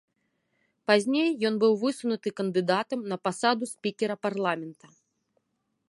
Пазней 0.91 1.29
ён 1.49 1.59
быў 1.63 1.73
высунуты 1.83 2.29
кандыдатам 2.41 2.99
на 3.13 3.17
пасаду 3.29 3.63
спікера 3.75 4.15
парламента. 4.29 4.85